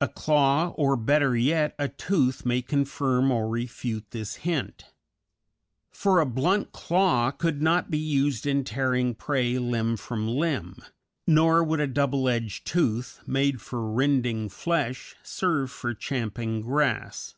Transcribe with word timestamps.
A 0.00 0.08
claw, 0.08 0.70
or, 0.70 0.96
better 0.96 1.36
yet, 1.36 1.76
a 1.78 1.86
tooth, 1.86 2.44
may 2.44 2.60
confirm 2.60 3.30
or 3.30 3.48
refute 3.48 4.04
this 4.10 4.34
hint; 4.42 4.86
for 5.92 6.18
a 6.18 6.26
blunt 6.26 6.72
claw 6.72 7.30
could 7.30 7.62
not 7.62 7.88
be 7.88 7.96
used 7.96 8.48
in 8.48 8.64
tearing 8.64 9.14
prey 9.14 9.60
limb 9.60 9.96
from 9.96 10.26
limb, 10.26 10.78
nor 11.24 11.62
would 11.62 11.78
a 11.78 11.86
double 11.86 12.28
edged 12.28 12.66
tooth, 12.66 13.20
made 13.28 13.60
for 13.60 13.88
rending 13.88 14.48
flesh, 14.48 15.14
serve 15.22 15.70
for 15.70 15.94
champing 15.94 16.62
grass. 16.62 17.36